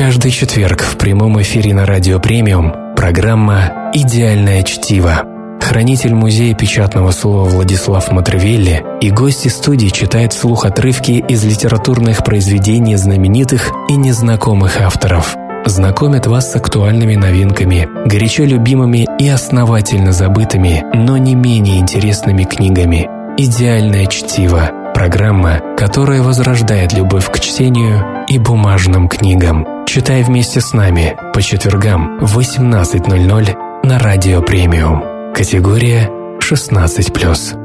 [0.00, 5.24] Каждый четверг в прямом эфире на Радио Премиум программа «Идеальное чтиво».
[5.60, 12.96] Хранитель музея печатного слова Владислав Матревелли и гости студии читают вслух отрывки из литературных произведений
[12.96, 15.36] знаменитых и незнакомых авторов.
[15.66, 23.19] Знакомят вас с актуальными новинками, горячо любимыми и основательно забытыми, но не менее интересными книгами.
[23.42, 29.86] «Идеальное чтиво»– программа, которая возрождает любовь к чтению и бумажным книгам.
[29.86, 35.32] Читай вместе с нами по четвергам в 18.00 на Радио Премиум.
[35.32, 36.10] Категория
[36.40, 37.56] 16+.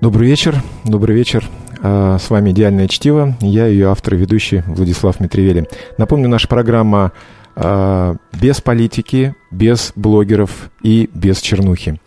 [0.00, 1.48] Добрый вечер, добрый вечер.
[1.82, 3.36] А, с вами «Идеальное чтиво».
[3.40, 5.68] Я ее автор и ведущий Владислав Митревели.
[5.98, 7.12] Напомню, наша программа
[7.56, 11.98] без политики, без блогеров и без чернухи.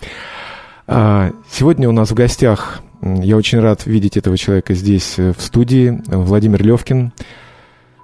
[0.92, 5.42] А, сегодня у нас в гостях, я очень рад видеть этого человека здесь э, в
[5.42, 7.14] студии, Владимир Левкин,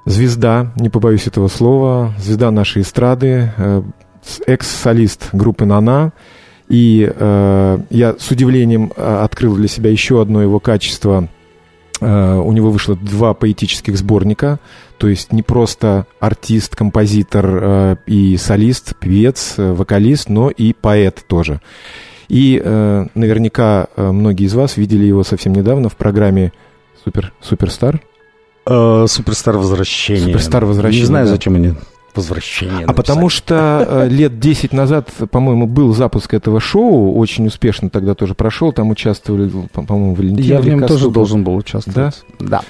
[0.06, 3.82] звезда, не побоюсь этого слова, звезда нашей эстрады, э,
[4.46, 6.14] экс-солист группы «Нана».
[6.68, 11.28] И э, я с удивлением э, открыл для себя еще одно его качество.
[12.02, 14.60] Э, у него вышло два поэтических сборника,
[14.98, 21.24] то есть не просто артист, композитор э, и солист, певец, э, вокалист, но и поэт
[21.28, 21.62] тоже.
[22.28, 26.54] И наверняка многие из вас видели его совсем недавно в программе
[27.04, 28.02] Супер, Суперстар.
[28.66, 30.26] Суперстар возвращение.
[30.26, 31.02] Суперстар возвращение.
[31.02, 31.32] Не знаю, да.
[31.34, 31.76] зачем они
[32.16, 32.86] возвращение.
[32.86, 38.16] А потому что э, лет 10 назад, по-моему, был запуск этого шоу, очень успешно тогда
[38.16, 40.46] тоже прошел, там участвовали, по-моему, Валентин.
[40.46, 42.24] Я в нем тоже должен был участвовать.
[42.40, 42.48] Да?
[42.48, 42.62] Да.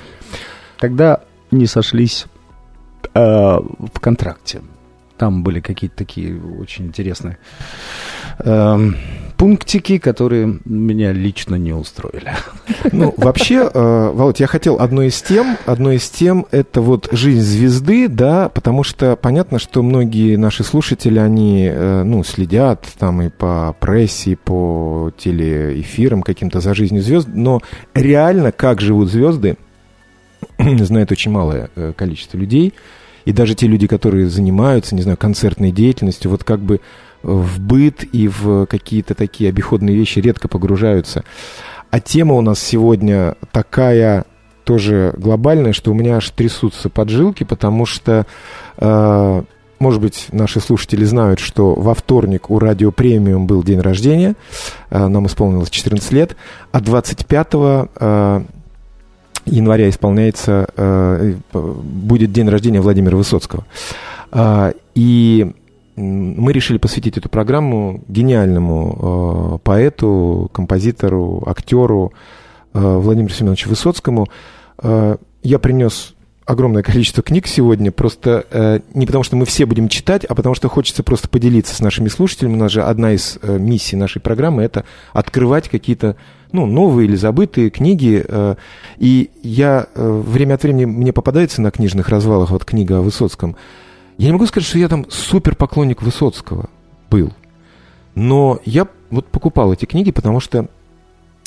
[0.77, 2.25] Тогда не сошлись
[3.13, 4.61] э, в контракте.
[5.17, 7.37] Там были какие-то такие очень интересные
[8.39, 8.79] э,
[9.37, 12.33] пунктики, которые меня лично не устроили.
[12.91, 17.41] Ну, вообще, э, Володь, я хотел одной из тем, одной из тем это вот жизнь
[17.41, 23.29] звезды, да, потому что понятно, что многие наши слушатели, они, э, ну, следят там и
[23.29, 27.61] по прессе, и по телеэфирам каким-то за жизнью звезд, но
[27.93, 29.57] реально, как живут звезды,
[30.59, 32.73] знает очень малое э, количество людей,
[33.25, 36.79] и даже те люди, которые занимаются, не знаю, концертной деятельностью, вот как бы
[37.25, 41.23] в быт и в какие-то такие обиходные вещи редко погружаются.
[41.89, 44.25] А тема у нас сегодня такая
[44.63, 48.25] тоже глобальная, что у меня аж трясутся поджилки, потому что,
[48.77, 49.43] э,
[49.79, 54.35] может быть, наши слушатели знают, что во вторник у Радио Премиум был день рождения,
[54.89, 56.35] э, нам исполнилось 14 лет,
[56.71, 58.41] а 25 э,
[59.45, 63.65] января исполняется, э, будет день рождения Владимира Высоцкого.
[64.31, 65.53] Э, и
[65.95, 72.13] мы решили посвятить эту программу гениальному э, поэту, композитору, актеру
[72.73, 74.27] э, Владимиру Семеновичу Высоцкому.
[74.83, 76.13] Э, я принес
[76.45, 80.53] огромное количество книг сегодня, просто э, не потому, что мы все будем читать, а потому
[80.53, 82.55] что хочется просто поделиться с нашими слушателями.
[82.55, 86.17] У нас же одна из э, миссий нашей программы– это открывать какие-то
[86.51, 88.23] ну, новые или забытые книги.
[88.27, 88.55] Э,
[88.97, 93.55] и я э, время от времени мне попадается на книжных развалах вот книга о Высоцком–
[94.17, 96.69] я не могу сказать, что я там супер поклонник Высоцкого
[97.09, 97.31] был.
[98.15, 100.67] Но я вот покупал эти книги, потому что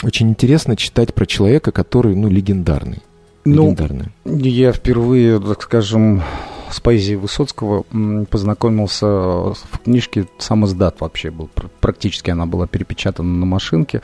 [0.03, 3.03] очень интересно читать про человека, который, ну, легендарный.
[3.45, 4.13] Ну, легендарный.
[4.25, 6.23] я впервые, так скажем,
[6.71, 7.85] с поэзией Высоцкого
[8.31, 11.49] познакомился в книжке «Сам издат» вообще был.
[11.81, 14.03] Практически она была перепечатана на машинке.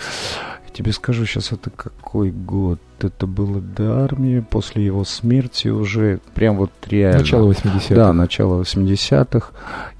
[0.67, 2.81] Я тебе скажу сейчас, это какой год?
[3.03, 7.21] Это было до армии, после его смерти уже прям вот реально.
[7.21, 7.95] Начало 80-х.
[7.95, 9.51] Да, начало 80-х.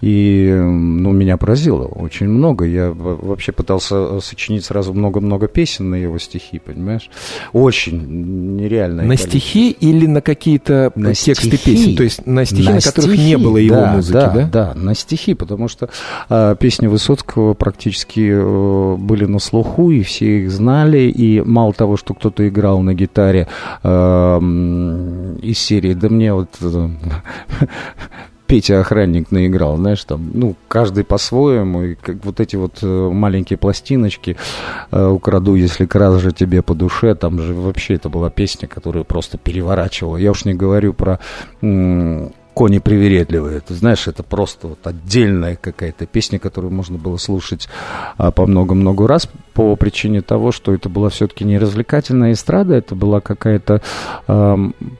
[0.01, 2.67] И, ну, меня поразило очень много.
[2.67, 7.11] Я вообще пытался э, сочинить сразу много-много песен на его стихи, понимаешь?
[7.55, 9.03] Очень нереально.
[9.05, 11.77] На стихи или на какие-то на тексты стихи.
[11.77, 11.97] песен?
[11.97, 13.29] То есть на стихи, на, на которых стихи.
[13.29, 14.31] не было его да, музыки, да?
[14.31, 15.89] Да, да, на стихи, потому что
[16.29, 21.97] а, песни Высоцкого практически а, были на слуху, и все их знали, и мало того,
[21.97, 23.49] что кто-то играл на гитаре
[23.83, 24.39] э,
[25.43, 26.89] из серии, да мне вот э,
[28.47, 33.57] Петя охранник наиграл, знаешь, там, ну, каждый по-своему, и как вот эти вот э, маленькие
[33.57, 34.37] пластиночки
[34.91, 39.39] э, украду, если кража тебе по душе, там же вообще это была песня, которую просто
[39.39, 40.19] переворачивала.
[40.19, 41.19] Я уж не говорю про
[42.55, 43.61] кони привередливые.
[43.61, 47.69] Ты знаешь, это просто вот отдельная какая-то песня, которую можно было слушать
[48.17, 52.95] а, по много-много раз по причине того, что это была все-таки не развлекательная эстрада, это
[52.95, 53.83] была какая-то,
[54.27, 54.57] э,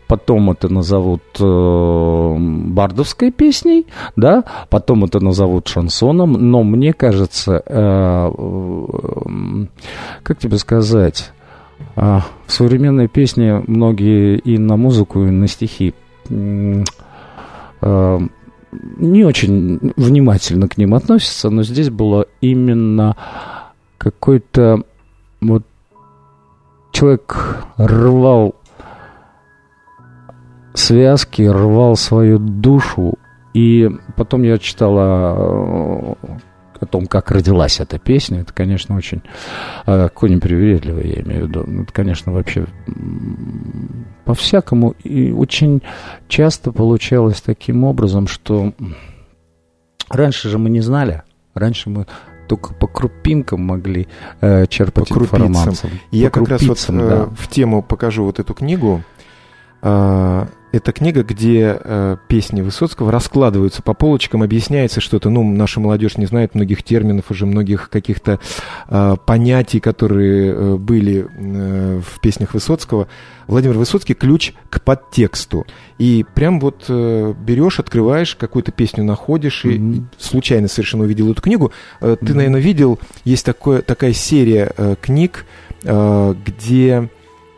[0.07, 8.31] потом это назовут э, бардовской песней, да, потом это назовут шансоном, но мне кажется, э,
[8.37, 9.67] э,
[10.23, 11.33] как тебе сказать,
[11.97, 15.95] А, в современной песне многие и на музыку, и на стихи
[16.31, 16.83] а,
[17.81, 23.17] не очень внимательно к ним относятся, но здесь было именно
[23.99, 24.83] какой-то
[25.41, 25.65] вот
[26.93, 28.55] человек рвал
[30.75, 33.15] связки, рвал свою душу.
[33.53, 36.17] И потом я читала
[36.81, 39.23] о том, как родилась эта песня, это, конечно, очень
[39.87, 41.65] э, конем привередливо, я имею в виду.
[41.67, 42.67] Ну, это, конечно, вообще
[44.25, 44.95] по-всякому.
[45.05, 45.83] И очень
[46.29, 48.73] часто получалось таким образом, что
[50.09, 51.23] раньше же мы не знали,
[51.55, 52.07] раньше мы
[52.49, 54.07] только по крупинкам могли
[54.41, 55.93] э, черпать по информацию.
[56.11, 57.25] И я как раз вот э, да.
[57.37, 59.03] в тему покажу вот эту книгу.
[60.75, 65.31] Это книга, где э, песни Высоцкого раскладываются по полочкам, объясняется что-то.
[65.31, 68.41] Ну, наша молодежь не знает многих терминов, уже многих каких-то
[68.89, 73.07] э, понятий, которые э, были э, в песнях Высоцкого.
[73.47, 75.65] Владимир Высоцкий ключ к подтексту.
[75.99, 79.97] И прям вот э, берешь, открываешь, какую-то песню находишь, mm-hmm.
[79.97, 81.71] и случайно совершенно увидел эту книгу.
[82.01, 82.35] Э, ты, mm-hmm.
[82.35, 85.47] наверное, видел, есть такое, такая серия э, книг,
[85.85, 87.11] э, где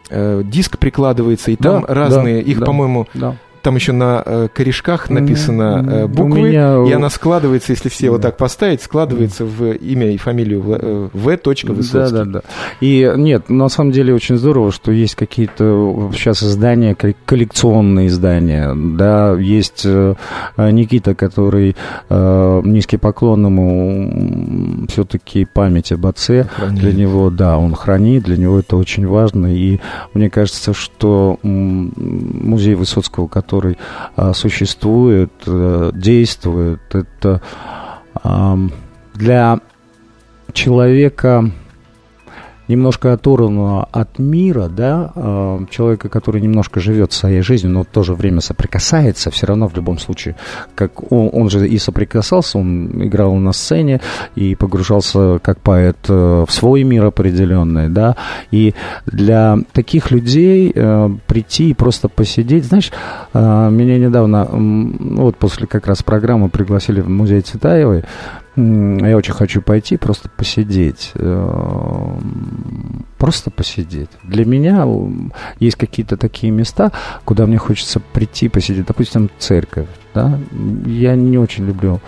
[0.08, 4.22] э, диск прикладывается, и там да, разные, да, их, да, по-моему, да там еще на
[4.24, 6.84] э, корешках написано э, буквы, меня...
[6.86, 11.36] и она складывается, если все вот так поставить, складывается в имя и фамилию э, В.
[11.74, 12.16] Высоцкий.
[12.16, 12.42] Да, да, да.
[12.80, 19.34] И нет, на самом деле очень здорово, что есть какие-то сейчас издания, коллекционные издания, да,
[19.34, 20.14] есть э,
[20.56, 21.74] Никита, который
[22.08, 26.78] э, низкий поклон ему все-таки память об отце хранит.
[26.78, 29.80] для него, да, он хранит, для него это очень важно, и
[30.14, 33.78] мне кажется, что музей Высоцкого, который который
[34.16, 36.80] а, существует, а, действует.
[36.94, 37.40] Это
[38.14, 38.58] а,
[39.14, 39.60] для
[40.52, 41.50] человека
[42.68, 48.02] немножко оторванного от мира, да, э, человека, который немножко живет своей жизнью, но в то
[48.02, 50.36] же время соприкасается, все равно в любом случае,
[50.74, 54.00] как он, он же и соприкасался, он играл на сцене
[54.34, 58.16] и погружался как поэт э, в свой мир определенный, да,
[58.50, 58.74] и
[59.06, 62.90] для таких людей э, прийти и просто посидеть, знаешь,
[63.32, 68.04] меня недавно, вот после как раз программы пригласили в музей Цветаевой,
[68.56, 71.12] я очень хочу пойти, просто посидеть.
[71.14, 72.18] Э,
[73.18, 74.10] просто посидеть.
[74.22, 74.86] Для меня
[75.60, 76.92] есть какие-то такие места,
[77.24, 78.86] куда мне хочется прийти, посидеть.
[78.86, 79.88] Допустим, церковь.
[80.14, 80.38] Да?
[80.86, 82.00] Я не очень люблю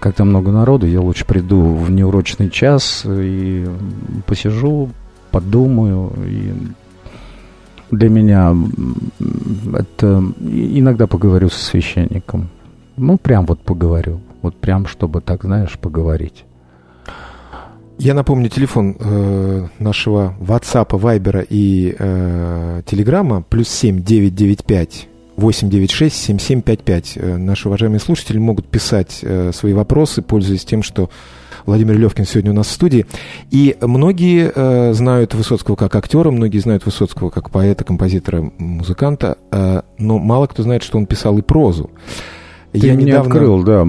[0.00, 3.66] когда много народу, я лучше приду в неурочный час и
[4.26, 4.90] посижу,
[5.30, 6.12] подумаю.
[6.26, 6.52] И
[7.90, 8.54] для меня
[9.72, 12.48] это иногда поговорю со священником.
[12.96, 14.20] Ну, прям вот поговорю.
[14.42, 16.44] Вот прям, чтобы так, знаешь, поговорить.
[17.98, 27.12] Я напомню телефон э, нашего WhatsApp, Viber и э, Telegram плюс 7 995 896 7755.
[27.16, 31.10] Э, наши уважаемые слушатели могут писать э, свои вопросы, пользуясь тем, что
[31.64, 33.06] Владимир Левкин сегодня у нас в студии.
[33.50, 39.82] И многие э, знают Высоцкого как актера, многие знают Высоцкого как поэта, композитора, музыканта, э,
[39.98, 41.90] но мало кто знает, что он писал и прозу.
[42.72, 43.34] Ты я мне недавно...
[43.34, 43.86] открыл, да,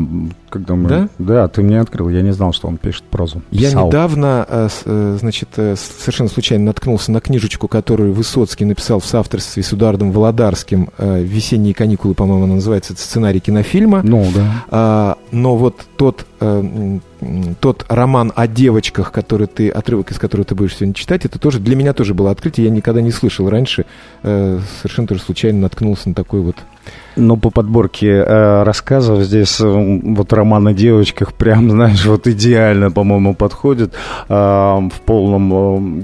[0.50, 0.90] когда мы...
[0.90, 1.10] Да?
[1.18, 3.42] Да, ты мне открыл, я не знал, что он пишет прозу.
[3.50, 3.82] Писал.
[3.82, 9.06] Я недавно, э, э, значит, э, совершенно случайно наткнулся на книжечку, которую Высоцкий написал в
[9.06, 14.02] соавторстве с Эдуардом Володарским «Весенние каникулы», по-моему, она называется, это сценарий кинофильма.
[14.04, 14.66] Ну, да.
[14.70, 16.26] А, но вот тот,
[17.62, 21.60] тот роман о девочках, который ты, отрывок из которого ты будешь сегодня читать, это тоже
[21.60, 23.86] для меня тоже было открытие, я никогда не слышал раньше,
[24.22, 26.58] совершенно тоже случайно наткнулся на такой вот
[27.16, 32.92] ну, по подборке э, рассказов здесь э, вот роман о девочках прям, знаешь, вот идеально,
[32.92, 33.94] по-моему, подходит
[34.30, 36.00] э, в полном...
[36.00, 36.04] Э,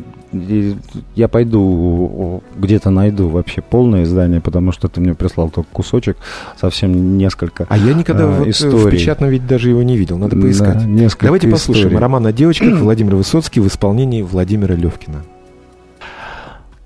[1.15, 6.17] я пойду где-то найду вообще полное издание, потому что ты мне прислал только кусочек,
[6.55, 8.77] совсем несколько А я никогда э, вот э, историй.
[8.77, 10.77] в печатном виде даже его не видел, надо поискать.
[10.77, 11.51] Да, Давайте историй.
[11.51, 15.23] послушаем роман о девочках Владимира Высоцкий в исполнении Владимира Левкина.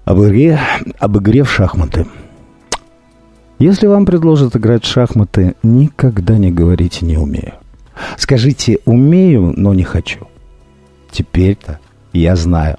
[0.05, 0.59] Об игре,
[0.99, 2.07] об игре в шахматы.
[3.63, 7.53] Если вам предложат играть в шахматы, никогда не говорите «не умею».
[8.17, 10.27] Скажите «умею, но не хочу».
[11.11, 11.79] Теперь-то
[12.11, 12.75] я знаю.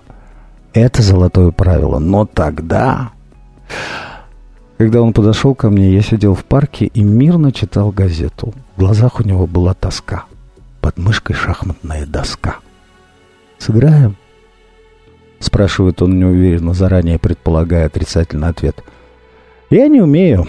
[0.75, 1.99] Это золотое правило.
[1.99, 3.13] Но тогда...
[4.77, 8.53] Когда он подошел ко мне, я сидел в парке и мирно читал газету.
[8.77, 10.27] В глазах у него была тоска.
[10.83, 12.57] Под мышкой шахматная доска.
[13.57, 14.17] «Сыграем?»
[15.39, 18.85] Спрашивает он неуверенно, заранее предполагая отрицательный ответ–
[19.75, 20.47] я не умею.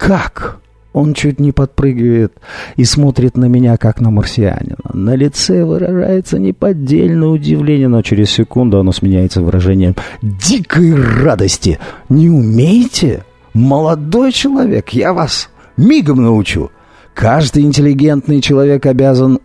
[0.00, 0.60] Как?
[0.94, 2.32] Он чуть не подпрыгивает
[2.76, 4.78] и смотрит на меня, как на марсианина.
[4.94, 11.78] На лице выражается неподдельное удивление, но через секунду оно сменяется выражением дикой радости.
[12.08, 13.24] «Не умеете?
[13.52, 16.70] Молодой человек, я вас мигом научу!»
[17.14, 19.38] Каждый интеллигентный человек обязан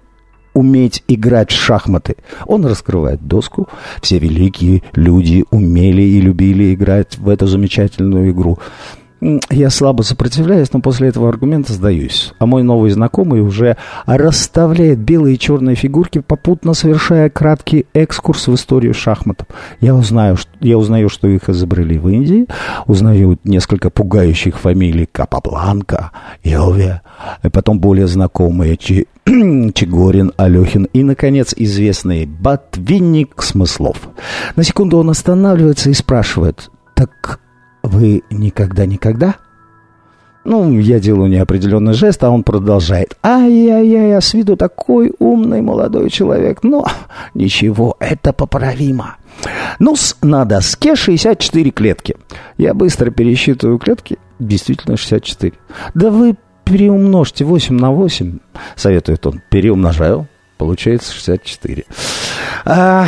[0.53, 2.15] уметь играть в шахматы.
[2.47, 3.67] Он раскрывает доску.
[4.01, 8.57] Все великие люди умели и любили играть в эту замечательную игру.
[9.21, 12.33] Я слабо сопротивляюсь, но после этого аргумента сдаюсь.
[12.37, 18.55] А мой новый знакомый уже расставляет белые и черные фигурки, попутно совершая краткий экскурс в
[18.55, 19.47] историю шахматов.
[19.79, 22.47] Я узнаю, я узнаю, что их изобрели в Индии,
[22.87, 26.11] узнаю несколько пугающих фамилий Капабланка,
[26.43, 27.01] Йове,
[27.41, 34.09] и потом более знакомые Чи, Чигорин, Алехин и, наконец, известный Батвинник Смыслов.
[34.55, 37.39] На секунду он останавливается и спрашивает, так
[37.85, 39.35] вы никогда-никогда?
[40.45, 43.17] Ну, я делаю неопределенный жест, а он продолжает.
[43.23, 46.63] Ай-яй-яй, а с виду такой умный молодой человек.
[46.63, 46.85] Но
[47.33, 49.17] ничего, это поправимо.
[49.79, 52.15] ну на доске 64 клетки.
[52.57, 54.19] Я быстро пересчитываю клетки.
[54.37, 55.53] Действительно 64.
[55.95, 58.39] Да вы переумножьте 8 на 8,
[58.75, 59.41] советует он.
[59.49, 60.27] Переумножаю.
[60.57, 61.85] Получается 64.
[62.65, 63.07] А,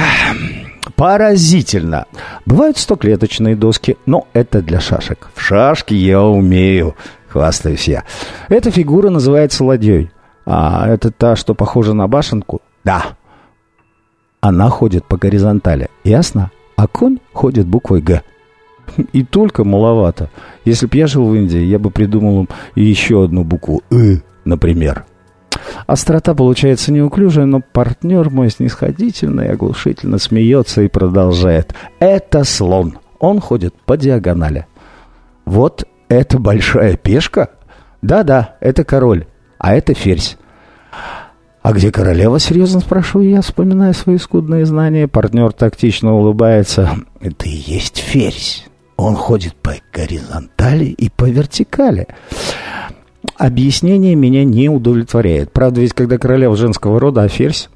[0.97, 2.07] Поразительно.
[2.47, 5.29] Бывают стоклеточные доски, но это для шашек.
[5.35, 6.95] В шашки я умею,
[7.27, 8.03] хвастаюсь я.
[8.49, 10.09] Эта фигура называется ладьей.
[10.47, 12.61] А это та, что похожа на башенку?
[12.83, 13.15] Да.
[14.41, 15.89] Она ходит по горизонтали.
[16.03, 16.49] Ясно?
[16.75, 18.23] А конь ходит буквой «Г».
[19.13, 20.31] И только маловато.
[20.65, 25.05] Если бы я жил в Индии, я бы придумал еще одну букву «ы», например.
[25.85, 31.73] Острота получается неуклюжая, но партнер мой снисходительно и оглушительно смеется и продолжает.
[31.99, 32.97] Это слон.
[33.19, 34.67] Он ходит по диагонали.
[35.45, 37.49] Вот это большая пешка?
[38.01, 39.25] Да-да, это король,
[39.57, 40.37] а это ферзь.
[41.67, 45.05] «А где королева?»— серьезно спрашиваю я, вспоминая свои скудные знания.
[45.09, 46.91] Партнер тактично улыбается.
[47.19, 48.65] «Это и есть ферзь.
[48.95, 52.07] Он ходит по горизонтали и по вертикали.
[53.37, 55.51] Объяснение меня не удовлетворяет.
[55.51, 57.69] Правда, ведь когда королева женского рода, а ферзь,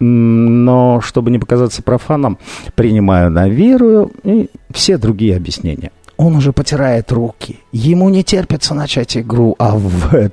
[0.00, 2.38] но чтобы не показаться профаном,
[2.74, 5.92] принимаю на веру и все другие объяснения.
[6.16, 7.60] Он уже потирает руки.
[7.72, 10.30] Ему не терпится начать игру, а в,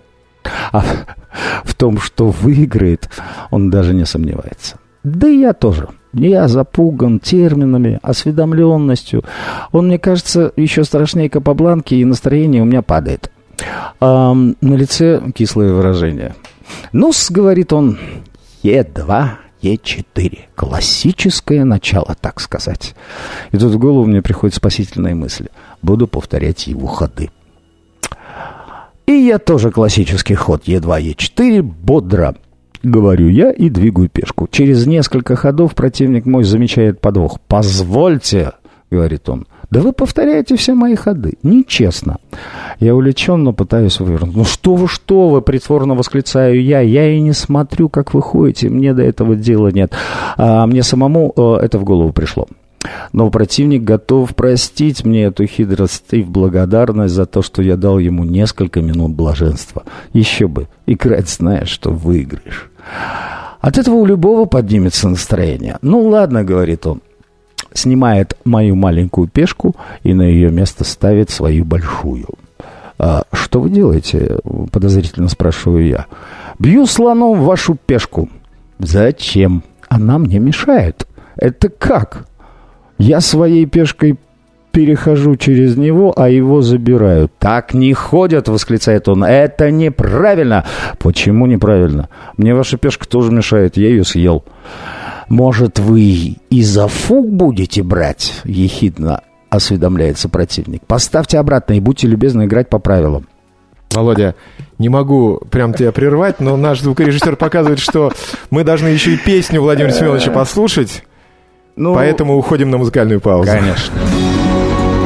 [0.71, 0.83] а
[1.63, 3.09] в том, что выиграет,
[3.51, 4.77] он даже не сомневается.
[5.03, 5.89] Да и я тоже.
[6.13, 9.23] Я запуган терминами, осведомленностью.
[9.71, 13.31] Он, мне кажется, еще страшнее Капабланки, и настроение у меня падает.
[13.99, 16.35] А, на лице кислое выражение.
[16.91, 17.99] ну говорит он,
[18.63, 19.29] Е2,
[19.61, 20.39] Е4.
[20.55, 22.95] Классическое начало, так сказать.
[23.51, 25.47] И тут в голову мне приходит спасительная мысль.
[25.81, 27.29] Буду повторять его ходы.
[29.05, 32.35] И я тоже классический ход Е2, Е4 бодро
[32.83, 34.47] говорю я и двигаю пешку.
[34.49, 37.39] Через несколько ходов противник мой замечает подвох.
[37.47, 38.53] «Позвольте»,—
[38.91, 41.35] говорит он, да вы повторяете все мои ходы.
[41.43, 42.17] Нечестно.
[42.81, 44.35] Я увлеченно пытаюсь вывернуть.
[44.35, 46.81] Ну что вы, что вы, притворно восклицаю я.
[46.81, 48.69] Я и не смотрю, как вы ходите.
[48.69, 49.93] Мне до этого дела нет.
[50.35, 52.47] А мне самому э, это в голову пришло.
[53.13, 57.97] Но противник готов простить мне эту хитрость и в благодарность за то, что я дал
[57.97, 59.83] ему несколько минут блаженства.
[60.11, 62.69] Еще бы, играть знаешь, что выиграешь.
[63.61, 65.77] От этого у любого поднимется настроение.
[65.81, 67.01] Ну ладно, говорит он,
[67.73, 72.27] снимает мою маленькую пешку и на ее место ставит свою большую.
[72.97, 74.39] «А что вы делаете?»–
[74.71, 76.05] подозрительно спрашиваю я.
[76.59, 78.29] «Бью слоном вашу пешку».
[78.77, 79.63] «Зачем?
[79.89, 81.07] Она мне мешает».
[81.35, 82.27] «Это как?»
[82.97, 84.17] «Я своей пешкой
[84.71, 87.29] перехожу через него, а его забираю.
[87.39, 89.23] «Так не ходят!»— восклицает он.
[89.23, 90.65] «Это неправильно!»
[90.99, 92.09] «Почему неправильно?
[92.37, 94.43] Мне ваша пешка тоже мешает, я ее съел».
[95.31, 100.85] «Может, вы и за фуг будете брать?»— ехидно осведомляется противник.
[100.85, 103.29] «Поставьте обратно и будьте любезны играть по правилам».
[103.91, 104.35] Володя,
[104.77, 108.11] не могу прям тебя прервать, но наш звукорежиссер показывает, что
[108.49, 111.05] мы должны еще и песню Владимира Семеновича послушать.
[111.77, 113.49] Ну, поэтому уходим на музыкальную паузу.
[113.49, 113.93] Конечно.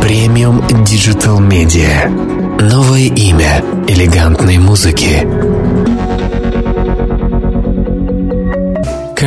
[0.01, 2.09] Премиум Digital Media.
[2.67, 5.94] Новое имя элегантной музыки.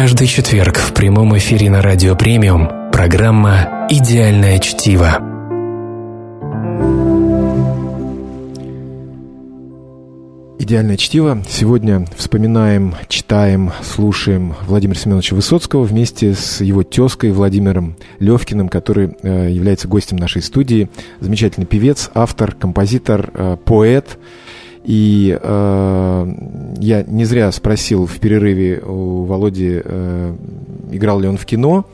[0.00, 5.18] Каждый четверг в прямом эфире на Радио Премиум программа «Идеальное чтиво».
[10.60, 11.42] «Идеальное чтиво».
[11.48, 19.50] Сегодня вспоминаем, читаем, слушаем Владимира Семеновича Высоцкого вместе с его тезкой Владимиром Левкиным, который э,
[19.50, 20.88] является гостем нашей студии.
[21.18, 24.16] Замечательный певец, автор, композитор, э, поэт–
[24.88, 26.34] И э,
[26.78, 30.34] я не зря спросил в перерыве у Володи, э,
[30.90, 31.84] играл ли он в кино.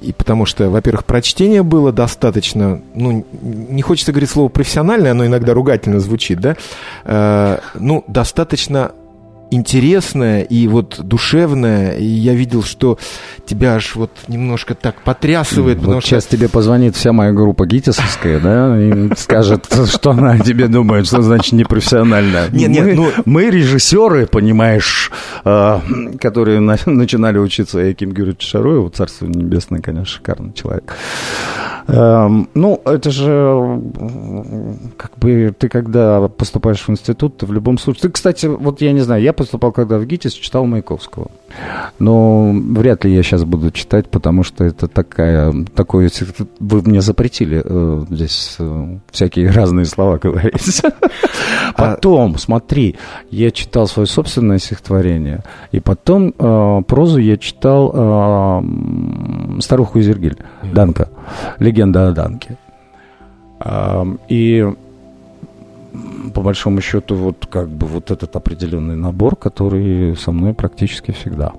[0.00, 5.52] И потому что, во-первых, прочтение было достаточно, ну, не хочется говорить слово профессиональное, оно иногда
[5.52, 6.56] ругательно звучит, да,
[7.04, 8.92] э, ну, достаточно
[9.50, 11.96] интересная и вот душевная.
[11.96, 12.98] И я видел, что
[13.46, 15.78] тебя аж вот немножко так потрясывает.
[15.78, 16.36] Вот сейчас что...
[16.36, 21.22] тебе позвонит вся моя группа гитисовская, да, и скажет, что она о тебе думает, что
[21.22, 22.48] значит непрофессионально.
[22.52, 23.10] Нет, нет, ну...
[23.24, 25.10] Мы режиссеры, понимаешь,
[25.44, 25.82] а,
[26.20, 30.94] которые начинали учиться Яким Гюрьевич Шароеву, Царство Небесное, конечно, шикарный человек.
[31.86, 33.80] Эм, ну, это же
[34.96, 38.02] как бы ты когда поступаешь в институт, ты в любом случае...
[38.02, 41.30] Ты, кстати, вот я не знаю, я поступал когда в ГИТИС, читал Маяковского.
[41.98, 45.52] Но вряд ли я сейчас буду читать, потому что это такая...
[45.74, 46.10] Такое,
[46.60, 50.82] вы мне запретили э, здесь э, всякие разные слова говорить.
[51.76, 52.96] Потом, смотри,
[53.30, 61.08] я читал свое собственное стихотворение, и потом э, прозу я читал э, «Старуху Изергиль» Данка
[61.58, 62.58] легенда о Данке.
[64.28, 64.74] И
[66.34, 71.52] по большому счету вот как бы вот этот определенный набор, который со мной практически всегда.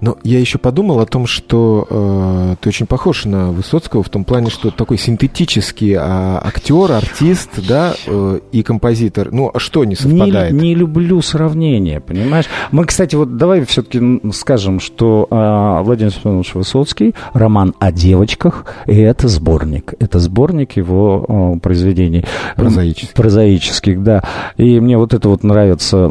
[0.00, 4.24] Но я еще подумал о том, что э, ты очень похож на Высоцкого в том
[4.24, 9.32] плане, что такой синтетический а, актер, артист, да, э, и композитор.
[9.32, 10.52] Ну, а что не совпадает?
[10.52, 12.46] Не, не люблю сравнения, понимаешь?
[12.70, 18.96] Мы, кстати, вот давай все-таки скажем, что э, Владимир Семенович Высоцкий, роман о девочках, и
[18.96, 19.94] это сборник.
[19.98, 22.24] Это сборник его э, произведений.
[22.56, 23.14] Прозаических.
[23.14, 24.22] Прозаических, да.
[24.56, 26.10] И мне вот это вот нравится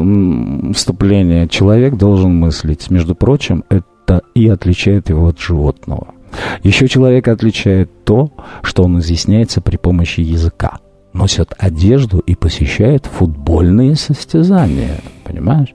[0.74, 1.48] вступление.
[1.48, 2.90] Человек должен мыслить.
[2.90, 6.14] Между прочим, это и отличает его от животного.
[6.62, 8.32] Еще человека отличает то,
[8.62, 10.78] что он изъясняется при помощи языка
[11.12, 15.00] носит одежду и посещает футбольные состязания.
[15.24, 15.74] Понимаешь?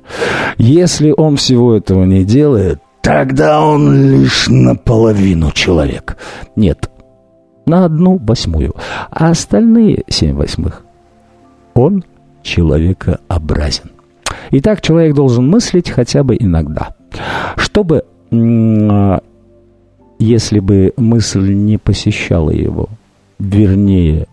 [0.58, 6.18] Если он всего этого не делает, тогда он лишь наполовину человек.
[6.56, 6.90] Нет,
[7.66, 8.76] на одну восьмую.
[9.10, 10.84] А остальные семь восьмых
[11.74, 12.04] он
[12.42, 13.92] человекообразен.
[14.52, 16.96] Итак, человек должен мыслить хотя бы иногда.
[17.56, 18.04] Чтобы,
[20.20, 22.90] если бы мысль не посещала его,
[23.40, 24.28] вернее,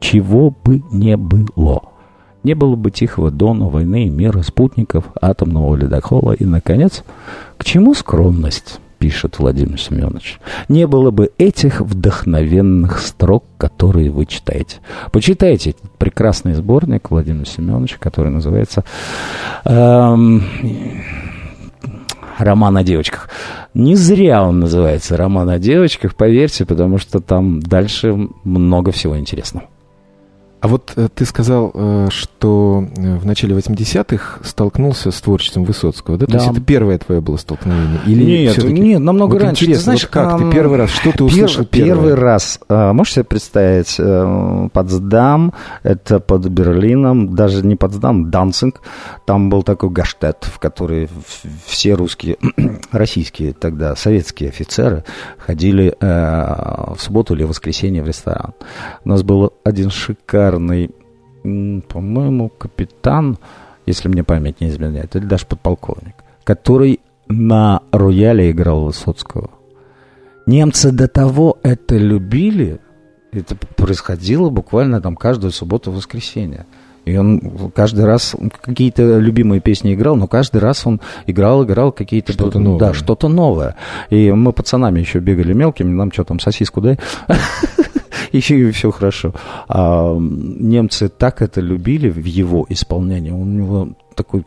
[0.00, 1.82] чего бы не было.
[2.42, 7.04] Не было бы Тихого Дона, войны и мира, спутников, атомного ледокола и, наконец,
[7.56, 8.80] к чему скромность?
[9.02, 10.38] пишет Владимир Семенович.
[10.68, 14.76] Не было бы этих вдохновенных строк, которые вы читаете.
[15.10, 18.84] Почитайте прекрасный сборник Владимира Семеновича, который называется
[19.64, 20.44] эм,
[22.38, 23.28] роман о девочках.
[23.74, 29.66] Не зря он называется роман о девочках, поверьте, потому что там дальше много всего интересного.
[30.62, 36.16] А вот э, ты сказал, э, что э, в начале 80-х столкнулся с творчеством Высоцкого,
[36.16, 36.26] да?
[36.26, 36.38] да?
[36.38, 37.98] То есть это первое твое было столкновение?
[38.06, 39.64] Или нет, нет, намного вот раньше.
[39.64, 41.88] Интересно, ты знаешь, вот как ты первый раз, что ты услышал первый?
[41.88, 44.00] Первый раз, можешь себе представить,
[44.72, 48.82] Потсдам, это под Берлином, даже не Потсдам, Данцинг,
[49.26, 51.08] там был такой гаштет, в который
[51.66, 52.36] все русские,
[52.92, 55.02] российские тогда, советские офицеры
[55.38, 58.52] ходили в субботу или воскресенье в ресторан.
[59.04, 60.90] У нас был один шикарный шикарный,
[61.42, 63.38] по-моему, капитан,
[63.86, 69.50] если мне память не изменяет, или даже подполковник, который на рояле играл Высоцкого.
[70.46, 72.80] Немцы до того это любили,
[73.32, 76.66] это происходило буквально там каждую субботу-воскресенье.
[77.04, 82.32] И он каждый раз какие-то любимые песни играл, но каждый раз он играл, играл какие-то...
[82.32, 82.78] Что-то новое.
[82.78, 83.74] Да, что-то новое.
[84.10, 86.98] И мы пацанами еще бегали мелкими, нам что там, сосиску дай?
[88.50, 89.34] и все хорошо.
[89.68, 93.30] А немцы так это любили в его исполнении.
[93.30, 94.44] У него такой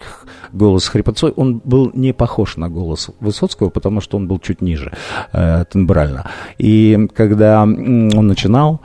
[0.53, 4.93] голос хрипотцой, он был не похож на голос Высоцкого, потому что он был чуть ниже
[5.33, 6.29] э, тембрально.
[6.57, 8.81] И когда он начинал,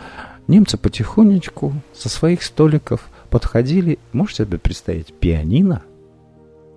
[0.49, 5.83] немцы потихонечку со своих столиков подходили, можете себе представить, пианино,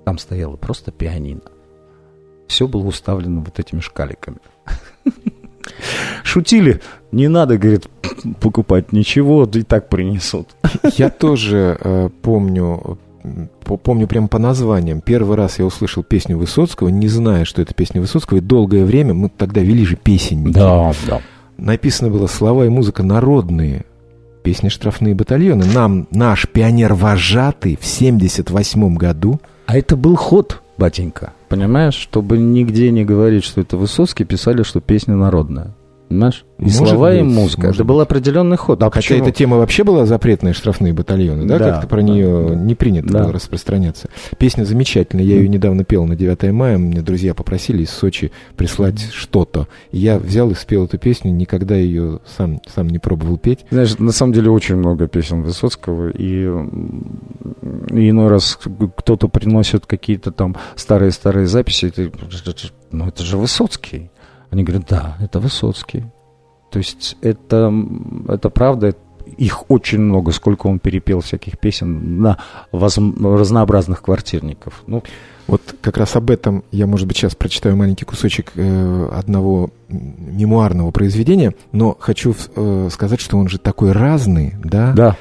[0.06, 1.42] там стояло просто пианино.
[2.48, 4.40] Все было уставлено вот этими шкаликами.
[6.24, 6.82] Шутили,
[7.14, 7.88] не надо, говорит,
[8.42, 10.50] покупать ничего, и так принесут.
[10.98, 12.98] Я тоже э, помню,
[13.66, 15.02] помню прямо по названиям.
[15.02, 19.14] Первый раз я услышал песню Высоцкого, не зная, что это песня Высоцкого, и долгое время,
[19.14, 20.56] мы тогда вели же песенники.
[20.56, 21.22] Да, да.
[21.58, 23.86] Написано было слова и музыка народные,
[24.44, 25.66] песни «Штрафные батальоны».
[25.66, 29.40] Нам наш пионер-вожатый в 78 году...
[29.66, 31.94] А это был ход, батенька, понимаешь?
[31.94, 35.74] Чтобы нигде не говорить, что это Высоцкий, писали, что песня народная.
[36.10, 36.46] Понимаешь?
[36.60, 37.62] И Может слова, быть, и музыка.
[37.62, 38.82] может Это был определенный ход.
[38.84, 39.24] А Хотя почему?
[39.24, 41.58] эта тема вообще была запретная, штрафные батальоны, да?
[41.58, 42.56] Да, Как-то про да, нее да.
[42.56, 43.24] не принято Да.
[43.24, 44.10] было распространяться.
[44.38, 49.02] Песня замечательная, я ее недавно пел на 9 мая, мне друзья попросили из Сочи прислать
[49.12, 49.68] что-то.
[49.92, 53.66] И я взял и спел эту песню, никогда ее сам, сам не пробовал петь.
[53.72, 56.44] Знаешь, на самом деле очень много песен Высоцкого, и,
[57.92, 58.60] и иной раз
[58.98, 62.12] кто-то приносит какие-то там старые-старые записи, и ты,
[62.92, 64.10] ну это же Высоцкий.
[64.54, 66.04] Они говорят, да, это Высоцкий.
[66.72, 67.74] То есть это,
[68.28, 68.96] это правда,
[69.38, 72.38] их очень много, сколько он перепел всяких песен на
[72.72, 74.84] возм- разнообразных квартирников.
[74.86, 75.02] Ну,
[75.48, 80.92] Вот как раз об этом я, может быть, сейчас прочитаю маленький кусочек э, одного мемуарного
[80.92, 84.94] произведения, но хочу э, сказать, что он же такой разный, да?
[84.94, 85.18] да.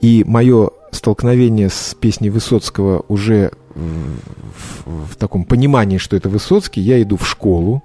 [0.00, 6.80] И мое столкновение с песней Высоцкого уже в, в- в таком понимании, что это Высоцкий,
[6.80, 7.82] я иду в школу,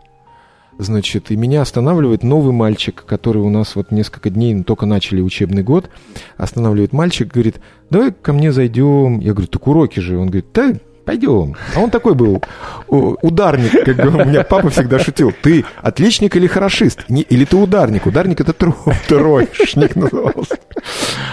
[0.78, 5.64] значит, и меня останавливает новый мальчик, который у нас вот несколько дней только начали учебный
[5.64, 5.90] год,
[6.38, 7.58] останавливает мальчик, говорит,
[7.90, 9.20] давай ко мне зайдем.
[9.20, 10.18] Я говорю, так уроки же.
[10.18, 10.74] Он говорит, да,
[11.06, 11.56] пойдем.
[11.76, 12.42] А он такой был
[12.88, 15.32] ударник, как бы у меня папа всегда шутил.
[15.42, 17.06] Ты отличник или хорошист?
[17.08, 18.06] Или ты ударник?
[18.06, 20.58] Ударник это тро- троечник назывался.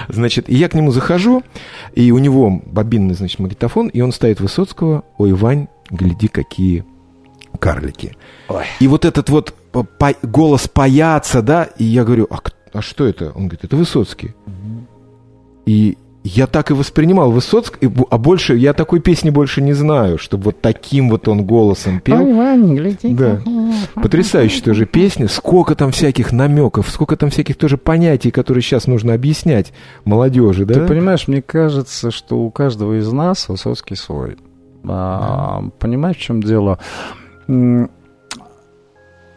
[0.08, 1.42] Значит, и я к нему захожу,
[1.94, 6.84] и у него бобинный, значит, магнитофон, и он ставит Высоцкого, ой, Вань, гляди, какие
[7.58, 8.16] карлики.
[8.48, 8.64] Ой.
[8.80, 12.38] И вот этот вот по- голос паяться, да, и я говорю, а,
[12.72, 13.26] а что это?
[13.34, 14.34] Он говорит, это Высоцкий.
[15.64, 20.44] И я так и воспринимал Высоцкий, а больше, я такой песни больше не знаю, чтобы
[20.44, 22.18] вот таким вот он голосом пел.
[23.16, 23.40] Да.
[23.94, 25.26] Потрясающая тоже песня.
[25.28, 29.72] Сколько там всяких намеков, сколько там всяких тоже понятий, которые сейчас нужно объяснять
[30.04, 30.74] молодежи, да?
[30.74, 34.36] Ты понимаешь, мне кажется, что у каждого из нас Высоцкий свой.
[34.84, 36.78] А, Понимаешь, в чем дело?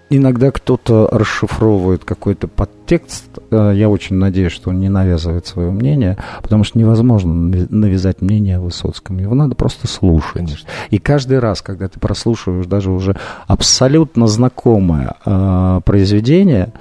[0.07, 3.39] Иногда кто-то расшифровывает какой-то подтекст.
[3.49, 8.57] Э, Я очень надеюсь, что он не навязывает свое мнение, потому что невозможно навязать мнение
[8.57, 9.17] о Высоцком.
[9.17, 10.33] Его надо просто слушать.
[10.33, 10.69] Конечно.
[10.91, 16.71] И каждый раз, когда ты прослушиваешь даже уже абсолютно знакомое э, произведение,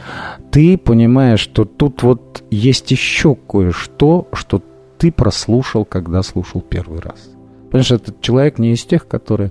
[0.50, 4.62] ты понимаешь, что тут вот есть еще кое-что, что
[4.98, 7.30] ты прослушал, когда слушал первый раз.
[7.70, 9.50] Понимаешь, этот человек не из тех, которые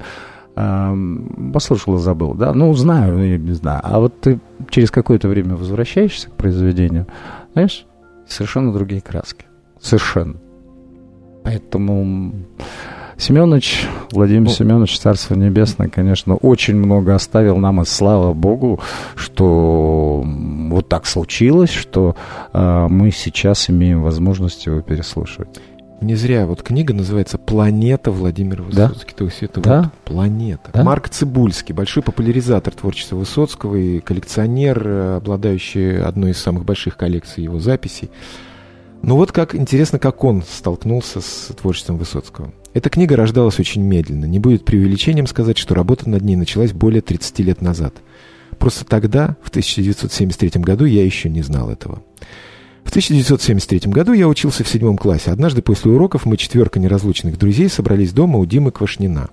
[0.56, 3.82] послушал и забыл, да, ну, знаю, я не знаю.
[3.84, 4.40] А вот ты
[4.70, 7.08] через какое-то время возвращаешься к произведению,
[7.54, 7.86] знаешь,
[8.28, 9.46] совершенно другие краски.
[9.80, 10.36] Совершенно.
[11.44, 12.34] Поэтому
[13.18, 18.80] Семенович, Владимир Ну, Семенович, Царство Небесное, конечно, очень много оставил нам, и слава Богу,
[19.16, 22.16] что вот так случилось, что
[22.54, 25.62] э, мы сейчас имеем возможность его переслушивать.
[26.04, 26.46] Не зря.
[26.46, 28.88] Вот книга называется «Планета Владимира Да.
[28.90, 29.14] Высоцкий».
[29.16, 29.82] То есть это Да.
[29.84, 30.70] вот планета.
[30.74, 30.84] Да.
[30.84, 37.46] Марк Цибульский, большой популяризатор творчества Высоцкого и коллекционер, э, обладающий одной из самых больших коллекций
[37.46, 38.10] его записей.
[39.02, 42.54] Ну вот как интересно, как он столкнулся с творчеством Высоцкого.
[42.74, 44.26] Эта книга рождалась очень медленно.
[44.26, 47.94] Не будет преувеличением сказать, что работа над ней началась более 30 лет назад.
[48.60, 52.02] Просто тогда, в 1973 году, я еще не знал этого.
[52.84, 55.32] В 1973 году я учился в седьмом классе.
[55.32, 59.30] Однажды после уроков мы, четверка неразлучных друзей, собрались дома у Димы Квашнина.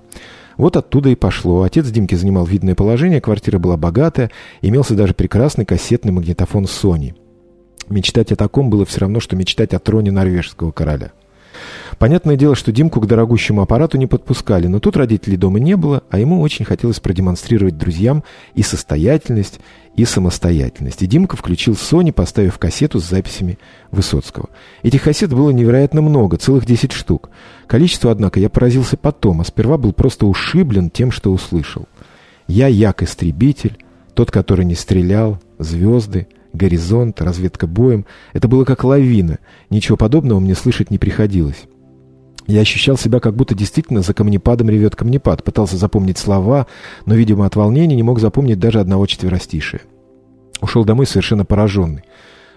[0.57, 1.63] Вот оттуда и пошло.
[1.63, 7.15] Отец Димки занимал видное положение, квартира была богатая, имелся даже прекрасный кассетный магнитофон Sony.
[7.89, 11.13] Мечтать о таком было все равно, что мечтать о троне норвежского короля.
[11.99, 16.03] Понятное дело, что Димку к дорогущему аппарату не подпускали, но тут родителей дома не было,
[16.11, 19.61] а ему очень хотелось продемонстрировать друзьям и состоятельность,
[19.97, 21.03] и самостоятельность.
[21.03, 23.59] И Димка включил Sony, поставив кассету с записями
[23.91, 24.49] Высоцкого.
[24.83, 27.31] Этих кассет было невероятно много, целых 10 штук.
[27.67, 31.87] Количество, однако, я поразился потом, а сперва был просто ушиблен тем, что услышал.
[32.47, 33.79] Я як-истребитель,
[34.15, 38.07] тот, который не стрелял, звезды, горизонт, разведка боем.
[38.33, 39.39] Это было как лавина.
[39.71, 41.65] Ничего подобного мне слышать не приходилось.
[42.47, 45.45] Я ощущал себя, как будто действительно за камнепадом ревет камнепад.
[45.45, 46.67] Пытался запомнить слова,
[47.07, 49.83] но, видимо, от волнения не мог запомнить даже одного четверостишия.
[50.61, 52.03] Ушел домой совершенно пораженный.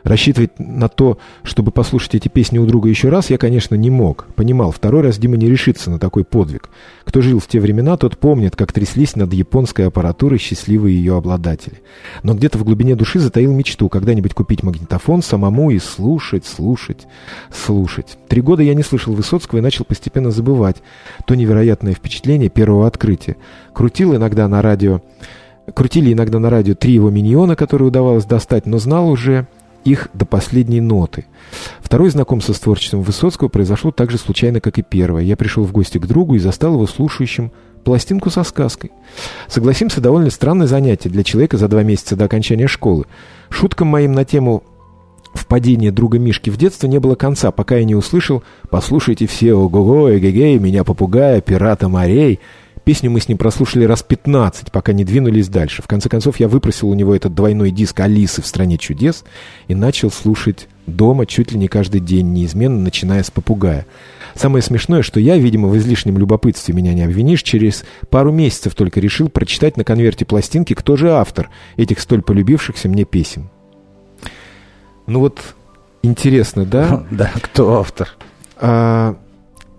[0.04, 4.28] Рассчитывать на то, чтобы послушать эти песни у друга еще раз, я, конечно, не мог.
[4.36, 6.70] Понимал, второй раз Дима не решится на такой подвиг.
[7.06, 11.82] Кто жил в те времена, тот помнит, как тряслись над японской аппаратурой счастливые ее обладатели.
[12.22, 17.08] Но где-то в глубине души затаил мечту когда-нибудь купить магнитофон самому и слушать, слушать,
[17.50, 18.18] слушать.
[18.28, 20.78] Три года я не слышал Высоцкого и начал постепенно забывать
[21.26, 23.38] то невероятное впечатление первого открытия.
[23.74, 25.02] Крутил иногда на радио
[25.74, 29.48] Крутили иногда на радио три его миньона, которые удавалось достать, но знал уже
[29.86, 31.26] их до последней ноты.
[31.82, 35.24] Второе знакомство с творчеством Высоцкого произошло так же случайно, как и первое.
[35.24, 37.52] Я пришел в гости к другу и застал его слушающим
[37.84, 38.92] пластинку со сказкой.
[39.48, 43.06] Согласимся, довольно странное занятие для человека за два месяца до окончания школы.
[43.50, 44.64] Шуткам моим на тему
[45.34, 50.16] впадения друга Мишки в детство не было конца, пока я не услышал «Послушайте все, ого-го,
[50.16, 52.40] эгегей, меня попугая, пирата морей».
[52.84, 55.82] Песню мы с ним прослушали раз 15, пока не двинулись дальше.
[55.82, 59.24] В конце концов, я выпросил у него этот двойной диск «Алисы в стране чудес»
[59.70, 63.86] и начал слушать дома чуть ли не каждый день, неизменно начиная с попугая.
[64.36, 69.00] Самое смешное, что я, видимо, в излишнем любопытстве меня не обвинишь, через пару месяцев только
[69.00, 73.50] решил прочитать на конверте пластинки, кто же автор этих столь полюбившихся мне песен.
[75.08, 75.56] Ну вот,
[76.02, 77.06] интересно, да?
[77.12, 78.10] Да, кто автор?
[78.58, 79.16] А,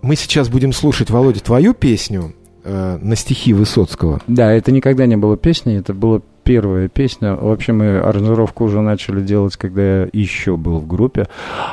[0.01, 2.33] мы сейчас будем слушать, Володя, твою песню–
[2.65, 4.19] э, на стихи Высоцкого.
[4.27, 7.35] Да, это никогда не было песней, это была первая песня.
[7.35, 11.27] Вообще мы аранжировку уже начали делать, когда я еще был в группе.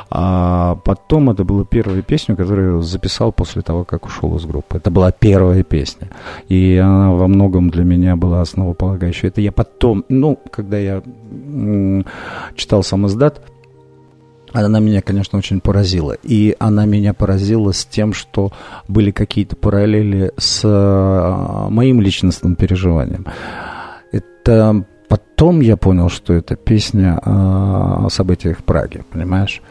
[0.09, 4.77] А потом это была первая песня, которую я записал после того, как ушел из группы.
[4.77, 6.09] Это была первая песня.
[6.49, 9.27] И она во многом для меня была основополагающей.
[9.27, 11.01] Это я потом, ну, когда я
[12.55, 13.41] читал сам издат,
[14.53, 16.15] она меня, конечно, очень поразила.
[16.23, 18.51] И она меня поразила с тем, что
[18.87, 23.25] были какие-то параллели с э, моим личностным переживанием.
[24.11, 29.61] Это потом я понял, что это песня о событиях в Праге, понимаешь?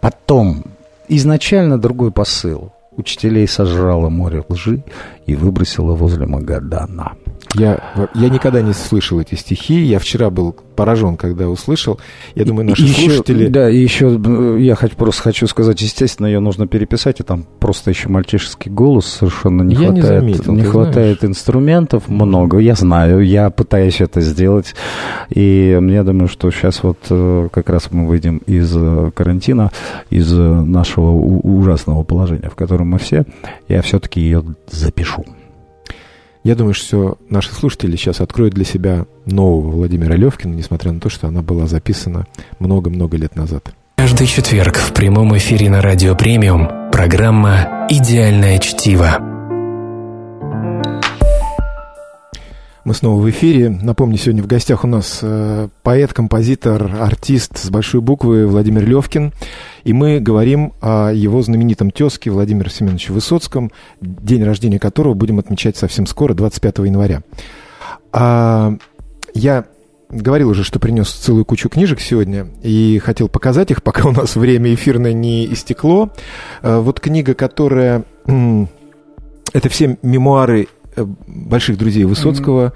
[0.00, 0.64] Потом
[1.08, 2.72] изначально другой посыл.
[2.96, 4.82] Учителей сожрало море лжи
[5.24, 7.12] и выбросило возле Магадана.
[7.54, 7.80] Я,
[8.14, 9.80] я никогда не слышал эти стихи.
[9.82, 12.00] Я вчера был поражен, когда услышал.
[12.34, 13.48] Я думаю, наши еще, слушатели...
[13.48, 17.44] Да, и еще э, я хоть, просто хочу сказать, естественно, ее нужно переписать, и там
[17.60, 20.22] просто еще мальчишеский голос совершенно не я хватает.
[20.22, 21.36] Не, заметил, не хватает знаешь.
[21.36, 22.58] инструментов много.
[22.58, 24.74] Я знаю, я пытаюсь это сделать.
[25.28, 29.70] И я думаю, что сейчас вот э, как раз мы выйдем из э, карантина,
[30.08, 33.24] из нашего ужасного положения, в котором мы все.
[33.68, 35.24] Я все-таки ее запишу.
[36.44, 41.08] Я думаю, что наши слушатели сейчас откроют для себя нового Владимира Левкина, несмотря на то,
[41.08, 42.26] что она была записана
[42.58, 43.72] много-много лет назад.
[43.96, 49.31] Каждый четверг в прямом эфире на Радио Премиум программа «Идеальное чтиво».
[52.84, 53.70] Мы снова в эфире.
[53.70, 59.32] Напомню, сегодня в гостях у нас э, поэт, композитор, артист с большой буквы Владимир Левкин.
[59.84, 65.76] И мы говорим о его знаменитом тезке Владимире Семеновиче Высоцком, день рождения которого будем отмечать
[65.76, 67.22] совсем скоро, 25 января.
[68.10, 68.76] А
[69.32, 69.66] я
[70.10, 74.34] говорил уже, что принес целую кучу книжек сегодня и хотел показать их, пока у нас
[74.34, 76.10] время эфирное не истекло.
[76.62, 78.02] А, вот книга, которая...
[79.54, 82.72] Это все мемуары Э, больших друзей Высоцкого,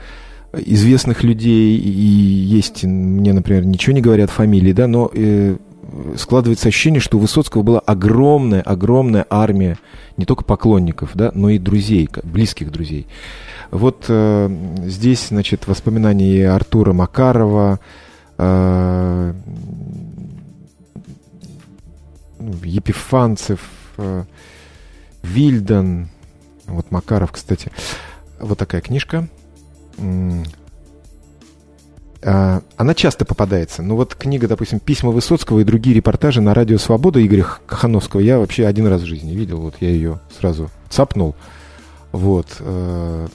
[0.52, 0.62] mm-hmm.
[0.66, 5.56] известных людей, и есть, мне, например, ничего не говорят фамилии, да, но э,
[6.16, 9.78] складывается ощущение, что у Высоцкого была огромная, огромная армия
[10.16, 13.06] не только поклонников, да, но и друзей, близких друзей.
[13.70, 14.50] Вот э,
[14.84, 17.80] здесь, значит, воспоминания Артура Макарова,
[18.38, 19.32] э,
[22.38, 23.60] ну, Епифанцев,
[23.98, 24.24] э,
[25.22, 26.08] Вильдан,
[26.66, 27.70] вот Макаров, кстати.
[28.38, 29.28] Вот такая книжка.
[32.22, 33.82] А, она часто попадается.
[33.82, 38.38] Ну вот книга, допустим, «Письма Высоцкого» и другие репортажи на радио «Свобода» Игоря Кахановского я
[38.38, 39.60] вообще один раз в жизни видел.
[39.60, 41.36] Вот я ее сразу цапнул.
[42.12, 42.56] Вот.
[42.60, 43.28] Э,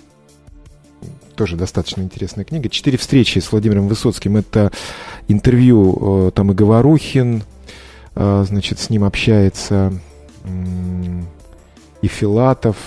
[1.35, 2.69] тоже достаточно интересная книга.
[2.69, 4.71] «Четыре встречи с Владимиром Высоцким»— это
[5.27, 7.43] интервью, э, там и Говорухин,
[8.15, 9.93] э, значит, с ним общается,
[12.01, 12.77] и Филатов,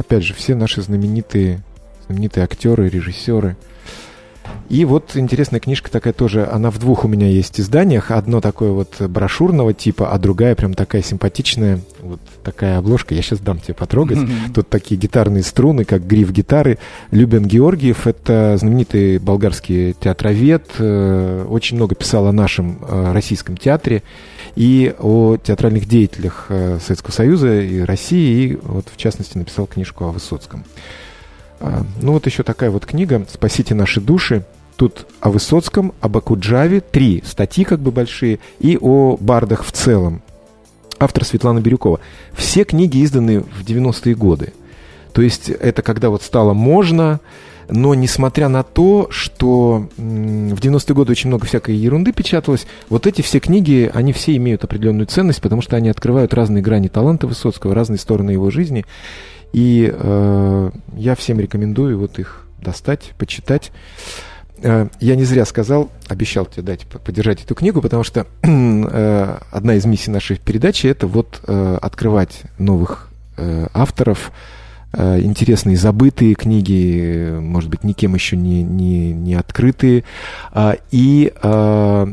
[0.00, 1.60] опять же, все наши знаменитые,
[2.06, 3.56] знаменитые актеры, режиссеры.
[4.68, 8.12] И вот интересная книжка такая тоже, она в двух у меня есть изданиях.
[8.12, 13.14] Одно такое вот брошюрного типа, а другая прям такая симпатичная, вот такая обложка.
[13.14, 14.18] Я сейчас дам тебе потрогать.
[14.18, 14.54] Mm-hmm.
[14.54, 16.78] Тут такие гитарные струны, как гриф гитары.
[17.10, 24.04] Любен Георгиев, это знаменитый болгарский театровед, э, очень много писал о нашем э, российском театре
[24.54, 30.04] и о театральных деятелях э, Советского Союза и России, и вот в частности написал книжку
[30.04, 30.64] о Высоцком.
[31.60, 34.44] А, ну вот еще такая вот книга «Спасите наши души».
[34.76, 40.22] Тут о Высоцком, об Акуджаве, три статьи как бы большие, и о бардах в целом.
[40.98, 42.00] Автор Светлана Бирюкова.
[42.32, 44.54] Все книги изданы в 90-е годы.
[45.12, 47.20] То есть это когда вот стало можно,
[47.70, 53.22] но несмотря на то, что в 90-е годы очень много всякой ерунды печаталось, вот эти
[53.22, 57.74] все книги, они все имеют определенную ценность, потому что они открывают разные грани таланта Высоцкого,
[57.74, 58.84] разные стороны его жизни.
[59.52, 63.72] И э, я всем рекомендую вот их достать, почитать.
[64.62, 69.74] э, я не зря сказал, обещал тебе дать поддержать эту книгу, потому что э, одна
[69.74, 74.30] из миссий нашей передачи это вот э, открывать новых э, авторов,
[74.96, 80.04] интересные забытые книги, может быть, никем еще не, не, не открытые,
[80.52, 82.06] э, и э,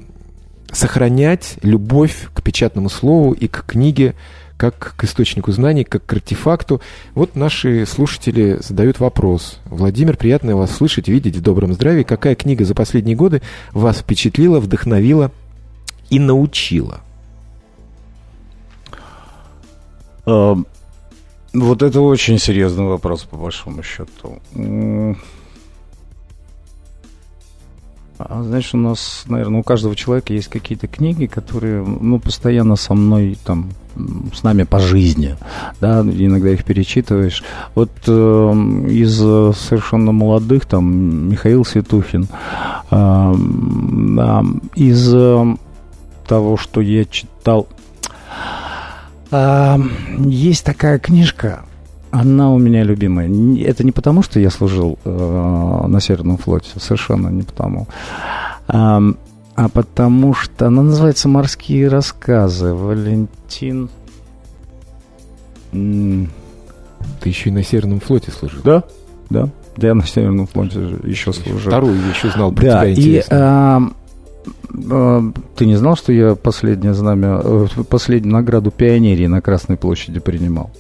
[0.72, 4.16] сохранять любовь к печатному слову и к книге
[4.58, 6.82] как к источнику знаний, как к артефакту.
[7.14, 9.60] Вот наши слушатели задают вопрос.
[9.66, 12.04] Владимир, приятно вас слышать, видеть в добром здравии.
[12.04, 15.32] Какая книга за последние годы вас впечатлила, вдохновила
[16.10, 17.02] и научила?
[20.26, 20.66] Uh,
[21.54, 24.40] вот это очень серьезный вопрос, по большому счету.
[28.20, 32.96] А, знаешь, у нас, наверное, у каждого человека есть какие-то книги, которые, ну, постоянно со
[32.96, 33.70] мной там,
[34.34, 35.36] с нами по жизни,
[35.80, 37.44] да, иногда их перечитываешь.
[37.76, 38.12] Вот э,
[38.90, 42.28] из совершенно молодых, там, Михаил Светухин,
[42.90, 44.44] э, э,
[44.76, 45.56] из э,
[46.28, 47.68] того, что я читал,
[49.32, 51.64] есть такая книжка,
[52.12, 53.28] она у меня любимая.
[53.64, 57.88] Это не потому, что я служил э, на Северном флоте, совершенно не потому.
[58.68, 59.02] А,
[59.56, 62.74] а потому что она называется «Морские рассказы».
[62.74, 63.90] Валентин...
[65.72, 68.62] Ты еще и на Северном флоте служил?
[68.64, 68.84] Да,
[69.30, 69.50] да.
[69.78, 71.70] Я на Северном флоте еще служил.
[71.70, 73.36] Вторую еще знал про да, тебя интересно.
[73.36, 73.92] И, а, а,
[75.56, 80.72] ты не знал, что я последнее знамя, э, последнюю награду пионерии на Красной площади принимал?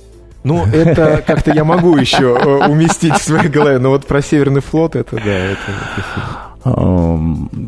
[0.43, 4.61] Ну, это как-то я могу еще э, уместить в своей голове, но вот про Северный
[4.61, 5.57] флот это, да, это...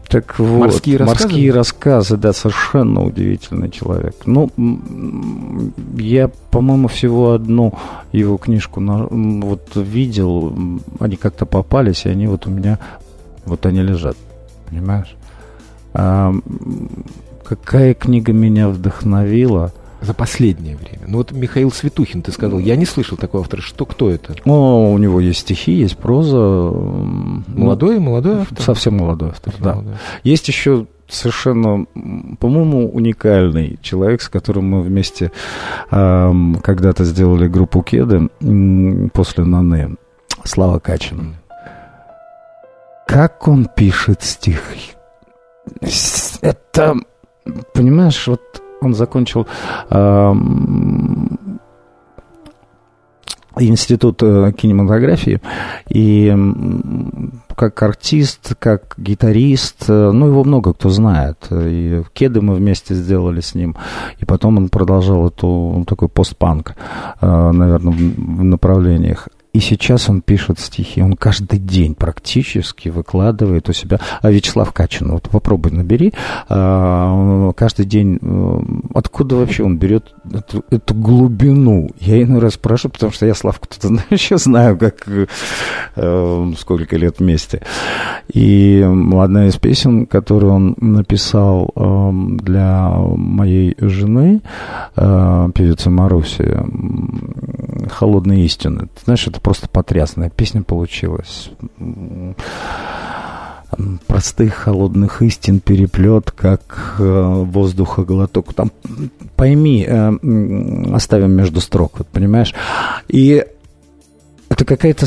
[0.09, 1.23] Так вот, морские рассказы?
[1.23, 4.15] морские рассказы, да, совершенно удивительный человек.
[4.25, 4.49] Ну,
[5.97, 7.73] я, по-моему, всего одну
[8.11, 10.53] его книжку вот видел,
[10.99, 12.79] они как-то попались, и они вот у меня,
[13.45, 14.17] вот они лежат,
[14.69, 15.15] понимаешь?
[15.91, 19.71] Какая книга меня вдохновила?
[20.01, 21.05] за последнее время?
[21.07, 23.61] Ну вот Михаил Светухин, ты сказал, я не слышал такого автора.
[23.61, 24.35] Что, кто это?
[24.45, 26.37] О, у него есть стихи, есть проза.
[26.37, 28.61] Молодой, ну, молодой автор?
[28.61, 29.73] Совсем молодой автор, совсем да.
[29.75, 29.93] Молодой.
[30.23, 31.85] Есть еще совершенно,
[32.39, 35.31] по-моему, уникальный человек, с которым мы вместе
[35.91, 39.95] э, когда-то сделали группу Кеды э, после Наны,
[40.43, 41.35] Слава Качин.
[43.07, 44.98] Как он пишет стихи?
[46.41, 46.95] Это,
[47.73, 48.41] понимаешь, вот
[48.81, 49.47] он закончил
[49.89, 50.33] э,
[53.57, 55.41] институт кинематографии
[55.89, 56.33] и
[57.59, 61.45] как артист, как гитарист, э, ну, его много кто знает.
[61.51, 63.75] И кеды мы вместе сделали с ним.
[64.17, 66.75] И потом он продолжал эту такой постпанк,
[67.19, 69.27] э, наверное, в направлениях.
[69.51, 73.99] И сейчас он пишет стихи, он каждый день практически выкладывает у себя.
[74.21, 76.13] А Вячеслав Качин, вот попробуй набери,
[76.49, 78.59] а, каждый день, э,
[78.93, 81.89] откуда вообще он берет эту, эту глубину?
[81.99, 87.17] Я иной раз спрашиваю, потому что я Славку тут еще знаю, как э, сколько лет
[87.17, 87.63] вместе.
[88.31, 88.85] И
[89.15, 92.11] одна из песен, которую он написал э,
[92.43, 94.41] для моей жены,
[94.95, 96.59] певицы Маруси,
[97.87, 98.87] «Холодные истины».
[98.95, 101.51] Ты знаешь, это просто потрясная песня получилась.
[104.07, 108.53] Простых холодных истин переплет, как э, воздуха глоток.
[108.53, 108.71] Там,
[109.35, 112.53] пойми, э, оставим между строк, вот, понимаешь?
[113.07, 113.45] И
[114.49, 115.05] это какая-то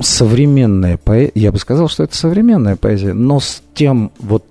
[0.00, 1.32] современная поэзия.
[1.34, 4.44] Я бы сказал, что это современная поэзия, но с тем вот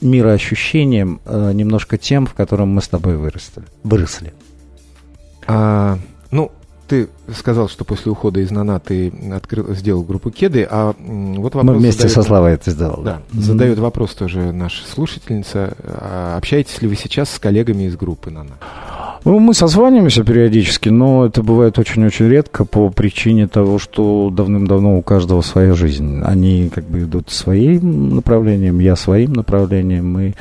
[0.00, 3.62] мироощущением, э, немножко тем, в котором мы с тобой выросли.
[3.82, 4.34] выросли.
[5.46, 5.98] А,
[6.30, 6.50] ну,
[6.88, 11.64] ты сказал, что после ухода из Нана ты открыл, сделал группу Кеды, а вот вопрос...
[11.64, 13.02] Мы вместе задает, со Славой это сделал.
[13.02, 13.40] Да, mm-hmm.
[13.40, 15.76] задает вопрос тоже наша слушательница.
[15.84, 18.52] А общаетесь ли вы сейчас с коллегами из группы Нана?
[19.24, 25.02] Ну, мы созваниваемся периодически, но это бывает очень-очень редко по причине того, что давным-давно у
[25.02, 26.22] каждого своя жизнь.
[26.24, 30.18] Они как бы идут своим направлением, я своим направлением.
[30.20, 30.34] И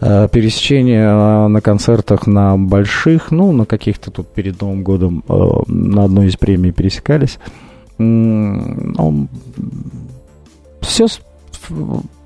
[0.00, 5.34] э, пересечение э, на концертах на больших, ну, на каких-то тут перед Новым годом э,
[5.66, 7.38] на одной из премий пересекались.
[7.98, 9.28] Ну,
[10.80, 11.06] все,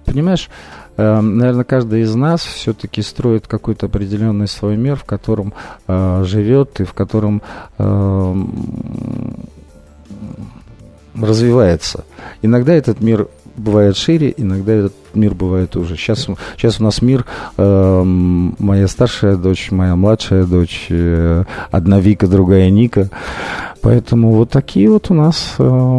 [0.05, 0.50] понимаешь,
[0.96, 5.55] наверное, каждый из нас все-таки строит какой-то определенный свой мир, в котором
[5.87, 7.42] э, живет и в котором
[7.78, 8.35] э,
[11.14, 12.05] развивается.
[12.42, 15.97] Иногда этот мир бывает шире, иногда этот мир бывает уже.
[15.97, 16.26] Сейчас,
[16.57, 17.24] сейчас у нас мир,
[17.57, 23.11] э, моя старшая дочь, моя младшая дочь, э, одна Вика, другая Ника.
[23.82, 25.99] Поэтому вот такие вот у нас э,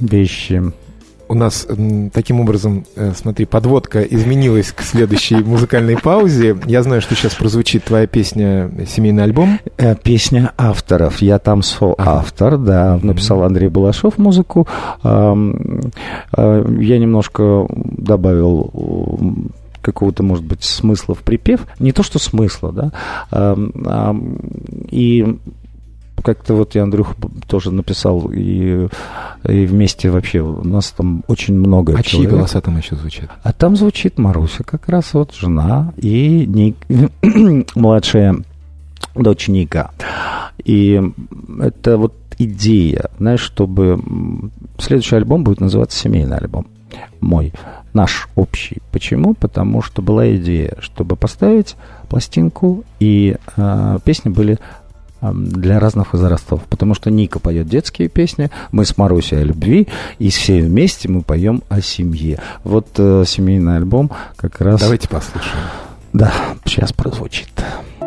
[0.00, 0.72] вещи.
[1.30, 1.66] У нас
[2.12, 6.56] таким образом, э, смотри, подводка изменилась к следующей музыкальной паузе.
[6.66, 9.60] Я знаю, что сейчас прозвучит твоя песня «Семейный альбом».
[9.78, 11.22] Э, песня авторов.
[11.22, 12.98] Я там соавтор, да.
[13.00, 14.66] Написал Андрей Балашов музыку.
[15.04, 15.38] Я
[16.34, 18.72] немножко добавил
[19.80, 21.60] какого-то, может быть, смысла в припев.
[21.78, 22.72] Не то, что смысла,
[23.30, 24.14] да.
[24.90, 25.38] И
[26.22, 27.14] как-то вот я Андрюха
[27.46, 28.88] тоже написал, и,
[29.48, 32.30] и вместе вообще у нас там очень много А человек.
[32.30, 33.30] чьи голоса там еще звучат?
[33.42, 36.76] А там звучит Маруся, как раз вот жена и Ник,
[37.74, 38.36] младшая
[39.14, 39.90] дочь Ника.
[40.64, 41.00] И
[41.60, 44.00] это вот идея, знаешь, чтобы
[44.78, 46.66] следующий альбом будет называться «Семейный альбом»
[47.20, 47.52] мой,
[47.92, 48.78] наш общий.
[48.92, 49.34] Почему?
[49.34, 51.76] Потому что была идея, чтобы поставить
[52.08, 54.58] пластинку, и э, песни были
[55.22, 60.30] для разных возрастов, потому что Ника поет детские песни, мы с Марусей о любви, и
[60.30, 62.38] все вместе мы поем о семье.
[62.64, 64.80] Вот э, семейный альбом как раз...
[64.80, 65.64] Давайте послушаем.
[66.12, 66.32] Да,
[66.64, 67.48] сейчас прозвучит.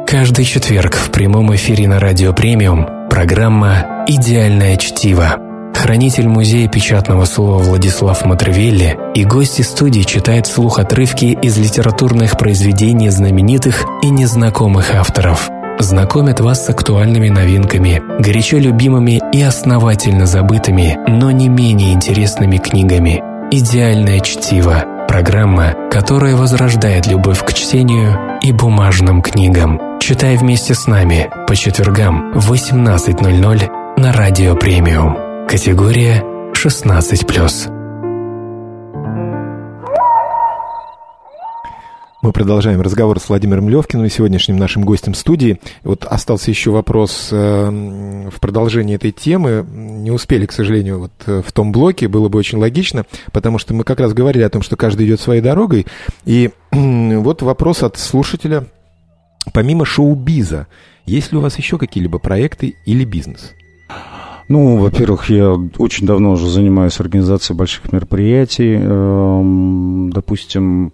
[0.07, 5.37] Каждый четверг в прямом эфире на Радио Премиум программа «Идеальное чтиво».
[5.73, 13.09] Хранитель музея печатного слова Владислав Матревелли и гости студии читают вслух отрывки из литературных произведений
[13.09, 15.49] знаменитых и незнакомых авторов–
[15.79, 23.21] знакомят вас с актуальными новинками, горячо любимыми и основательно забытыми, но не менее интересными книгами.
[23.51, 29.79] «Идеальное чтиво»– программа, которая возрождает любовь к чтению и бумажным книгам.
[29.99, 35.47] Читай вместе с нами по четвергам в 18.00 на Радио Премиум.
[35.47, 37.82] Категория 16+.
[42.23, 45.59] Мы продолжаем разговор с Владимиром Левкиным, сегодняшним нашим гостем студии.
[45.83, 49.65] Вот остался еще вопрос э, в продолжении этой темы.
[49.69, 52.07] Не успели, к сожалению, вот э, в том блоке.
[52.07, 55.19] Было бы очень логично, потому что мы как раз говорили о том, что каждый идет
[55.19, 55.85] своей дорогой.
[56.23, 58.67] И вот вопрос от слушателя.
[59.53, 60.67] Помимо шоу-биза,
[61.05, 63.51] есть ли у вас еще какие-либо проекты или бизнес?
[64.47, 68.75] Ну, во-первых, я очень давно уже занимаюсь организацией больших мероприятий.
[68.75, 70.93] Эм, допустим,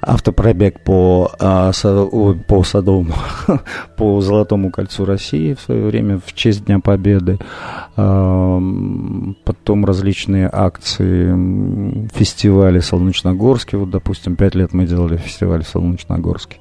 [0.00, 1.72] автопробег по, а,
[2.46, 3.14] по Садовому,
[3.96, 7.38] по Золотому кольцу России в свое время в честь Дня Победы.
[7.94, 13.76] Потом различные акции, фестивали в Солнечногорске.
[13.76, 16.58] Вот, допустим, пять лет мы делали фестиваль в Солнечногорске.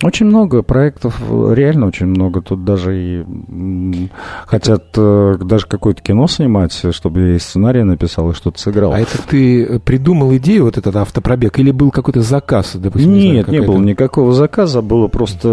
[0.00, 2.40] Очень много проектов, реально очень много.
[2.40, 4.08] Тут даже и
[4.46, 8.92] хотят э, даже какое-то кино снимать, чтобы я и сценарий написал, и что-то сыграл.
[8.92, 12.67] А это ты придумал идею, вот этот автопробег, или был какой-то заказ?
[12.74, 15.48] Допустим, Нет, не, знаю, не было никакого заказа, было просто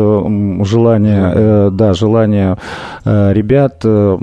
[0.62, 2.58] желание, э, да, желание
[3.04, 4.18] э, ребят, э,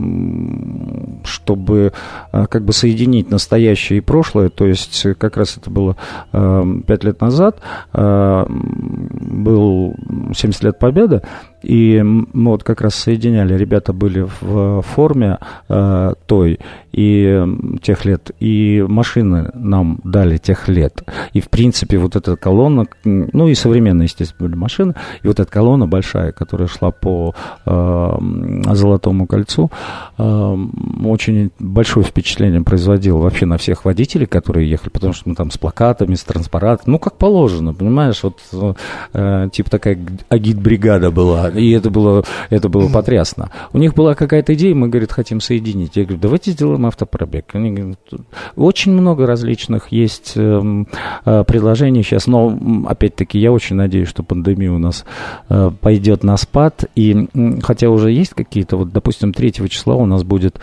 [1.25, 1.93] чтобы
[2.33, 4.49] э, как бы соединить настоящее и прошлое.
[4.49, 5.97] То есть как раз это было
[6.33, 7.59] э, пять лет назад.
[7.93, 9.95] Э, был
[10.35, 11.23] 70 лет Победы,
[11.63, 15.39] и мы вот как раз соединяли, ребята были в форме
[15.69, 16.59] э, той
[16.93, 17.45] и
[17.83, 21.03] тех лет, и машины нам дали тех лет.
[21.33, 25.51] И, в принципе, вот эта колонна, ну и современные, естественно, были машины, и вот эта
[25.51, 27.35] колонна большая, которая шла по
[27.65, 28.19] э,
[28.73, 29.71] Золотому кольцу,
[30.19, 30.57] э,
[31.05, 35.59] очень большое впечатление производила вообще на всех водителей, которые ехали, потому что мы там с
[35.59, 38.39] плакатами, с транспарантами, ну, как положено, понимаешь, вот
[39.15, 39.99] э, типа такая
[40.29, 43.51] агит-бригада была и это было, это было потрясно.
[43.73, 45.97] У них была какая-то идея, мы, говорит, хотим соединить.
[45.97, 47.47] Я говорю, давайте сделаем автопробег.
[47.55, 47.99] Они говорят,
[48.57, 50.85] очень много различных есть э,
[51.25, 55.05] э, предложений сейчас, но, опять-таки, я очень надеюсь, что пандемия у нас
[55.49, 57.29] э, пойдет на спад, и
[57.63, 60.59] хотя уже есть какие-то, вот, допустим, 3 числа у нас будет,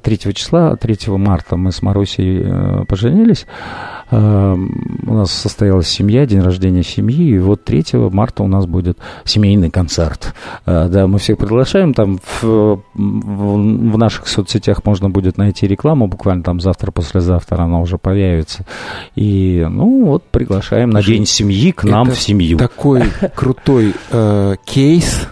[0.00, 6.40] 3 числа, 3 марта мы с Марусей э, поженились, э, у нас состоялась семья, день
[6.40, 10.34] рождения семьи, и вот 3 марта у нас будет семейный концерт.
[10.66, 16.42] Э, да, мы всех приглашаем, там в, в, наших соцсетях можно будет найти рекламу, буквально
[16.42, 18.66] там завтра-послезавтра она уже появится.
[19.14, 22.58] И, ну, вот приглашаем на День семьи к нам в семью.
[22.58, 23.04] такой
[23.34, 25.28] крутой э, кейс,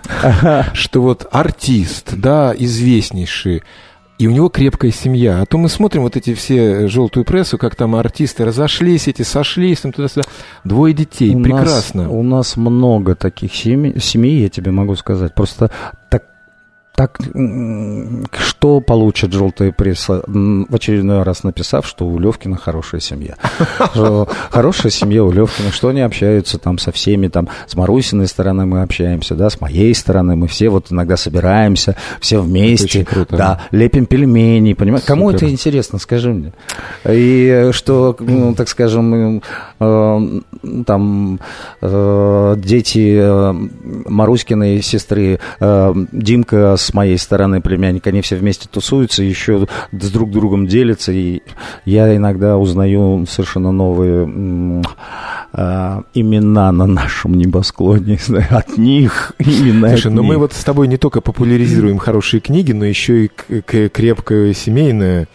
[0.72, 3.62] что вот артист, да, известнейший,
[4.20, 5.40] и у него крепкая семья.
[5.40, 9.80] А то мы смотрим вот эти все желтую прессу, как там артисты разошлись, эти сошлись,
[9.80, 10.24] там туда-сюда.
[10.62, 12.02] Двое детей, у прекрасно.
[12.02, 15.34] Нас, у нас много таких семей, семей, я тебе могу сказать.
[15.34, 15.70] Просто
[16.10, 16.24] так
[17.00, 17.18] так
[18.38, 23.36] что получит желтая пресса, в очередной раз написав, что у Левкина хорошая семья.
[24.50, 28.82] Хорошая семья у Левкина, что они общаются там со всеми, там, с Марусиной стороны мы
[28.82, 34.04] общаемся, да, с моей стороны мы все вот иногда собираемся, все вместе, круто, да, лепим
[34.04, 35.04] пельмени, понимаешь?
[35.06, 36.52] Кому это интересно, скажи мне?
[37.08, 39.42] И что, ну, так скажем,
[39.80, 40.40] э,
[40.86, 41.40] там
[41.80, 43.54] э, дети э,
[44.06, 45.40] Маруськиной сестры,
[46.12, 51.42] Димка с моей стороны племянник, они все вместе тусуются, еще с друг другом делятся, и
[51.84, 54.82] я иногда узнаю совершенно новые
[55.52, 58.18] э, имена на нашем небосклоне,
[58.50, 62.72] от них именно Слушай, но ну мы вот с тобой не только популяризируем хорошие книги,
[62.72, 63.30] но еще и
[63.88, 65.28] крепкое семейное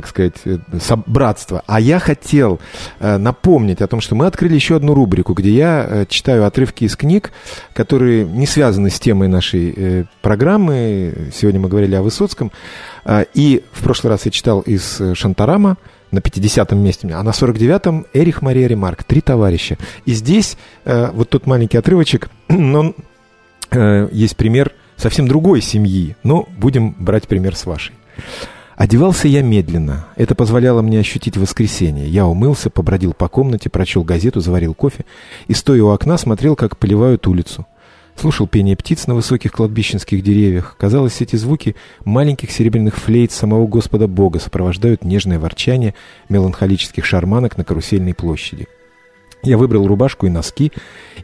[0.00, 0.58] так сказать, э,
[1.06, 1.64] братство.
[1.66, 2.60] А я хотел
[3.00, 6.84] э, напомнить о том, что мы открыли еще одну рубрику, где я э, читаю отрывки
[6.84, 7.32] из книг,
[7.74, 11.30] которые не связаны с темой нашей программы.
[11.34, 12.52] Сегодня мы говорили о Высоцком.
[13.34, 15.76] И в прошлый раз я читал из Шантарама,
[16.10, 19.76] на 50-м месте, а на 49-м Эрих Мария Ремарк, «Три товарища».
[20.06, 22.94] И здесь вот тот маленький отрывочек, но
[23.70, 27.94] есть пример совсем другой семьи, но будем брать пример с вашей.
[28.78, 30.06] Одевался я медленно.
[30.14, 32.06] Это позволяло мне ощутить воскресенье.
[32.06, 35.04] Я умылся, побродил по комнате, прочел газету, заварил кофе
[35.48, 37.66] и, стоя у окна, смотрел, как поливают улицу.
[38.14, 40.76] Слушал пение птиц на высоких кладбищенских деревьях.
[40.78, 41.74] Казалось, эти звуки
[42.04, 45.96] маленьких серебряных флейт самого Господа Бога сопровождают нежное ворчание
[46.28, 48.68] меланхолических шарманок на карусельной площади.
[49.42, 50.70] Я выбрал рубашку и носки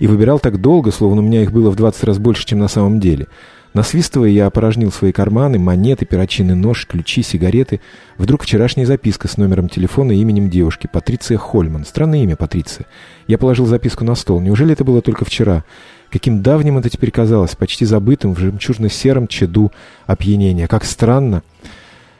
[0.00, 2.68] и выбирал так долго, словно у меня их было в 20 раз больше, чем на
[2.68, 3.28] самом деле—
[3.74, 7.80] Насвистывая, я опорожнил свои карманы, монеты, перочинный нож, ключи, сигареты.
[8.18, 11.84] Вдруг вчерашняя записка с номером телефона и именем девушки, Патриция Хольман.
[11.84, 12.86] Странное имя, Патриция.
[13.26, 14.40] Я положил записку на стол.
[14.40, 15.64] Неужели это было только вчера?
[16.12, 19.72] Каким давним это теперь казалось, почти забытым в жемчужно-сером чаду
[20.06, 20.68] опьянения.
[20.68, 21.42] Как странно.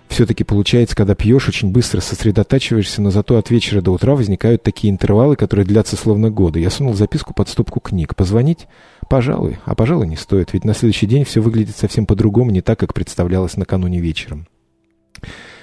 [0.09, 4.92] Все-таки получается, когда пьешь, очень быстро сосредотачиваешься, но зато от вечера до утра возникают такие
[4.92, 6.61] интервалы, которые длятся словно годы.
[6.61, 8.14] Я сунул записку под стопку книг.
[8.14, 8.68] Позвонить?
[9.09, 9.59] Пожалуй.
[9.64, 12.94] А пожалуй, не стоит, ведь на следующий день все выглядит совсем по-другому, не так, как
[12.94, 14.46] представлялось накануне вечером.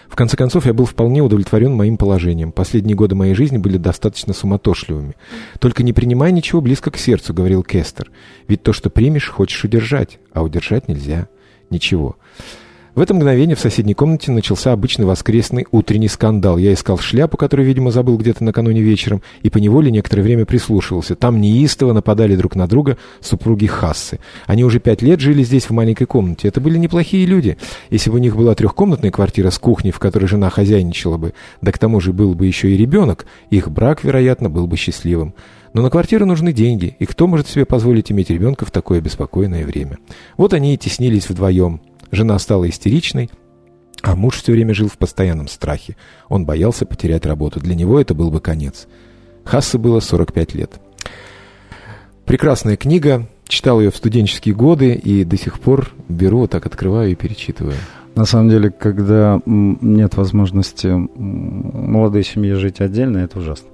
[0.10, 2.52] В конце концов, я был вполне удовлетворен моим положением.
[2.52, 5.16] Последние годы моей жизни были достаточно суматошливыми.
[5.60, 8.12] «Только не принимай ничего близко к сердцу»,— говорил Кестер.
[8.50, 11.30] «Ведь то, что примешь, хочешь удержать, а удержать нельзя.
[11.70, 12.18] Ничего».
[12.94, 16.58] В это мгновение в соседней комнате начался обычный воскресный утренний скандал.
[16.58, 21.16] Я искал шляпу, которую, видимо, забыл где-то накануне вечером, и поневоле некоторое время прислушивался.
[21.16, 24.20] Там неистово нападали друг на друга супруги Хассы.
[24.46, 26.50] Они уже пять лет жили здесь в маленькой комнате.
[26.50, 27.58] Это были неплохие люди.
[27.92, 31.72] Если бы у них была трехкомнатная квартира с кухней, в которой жена хозяйничала бы, да
[31.72, 35.34] к тому же был бы еще и ребенок, их брак, вероятно, был бы счастливым.
[35.74, 39.66] Но на квартиру нужны деньги, и кто может себе позволить иметь ребенка в такое беспокойное
[39.66, 40.00] время?
[40.36, 41.80] Вот они и теснились вдвоем.
[42.12, 43.30] Жена стала истеричной,
[44.02, 45.96] а муж все время жил в постоянном страхе.
[46.28, 47.60] Он боялся потерять работу.
[47.60, 48.88] Для него это был бы конец.
[49.44, 50.80] Хассе было 45 лет.
[52.26, 53.28] Прекрасная книга.
[53.48, 57.76] Читал ее в студенческие годы и до сих пор беру, так открываю и перечитываю.
[58.16, 63.68] На самом деле, когда нет возможности молодой семье жить отдельно, это ужасно.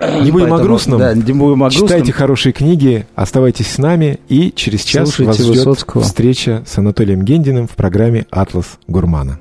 [0.00, 0.98] Не будем Поэтому, о грустном.
[0.98, 1.88] Да, не будем о грустном.
[1.88, 6.02] Читайте хорошие книги, оставайтесь с нами, и через час Слушайте вас ждет Высоцкого.
[6.02, 9.38] встреча с Анатолием Гендиным в программе «Атлас Гурмана».